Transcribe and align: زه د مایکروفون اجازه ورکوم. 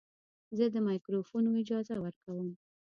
زه 0.57 0.65
د 0.73 0.75
مایکروفون 0.87 1.43
اجازه 1.61 1.95
ورکوم. 2.03 2.47